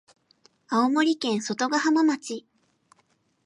[0.69, 2.43] 青森県外ヶ浜町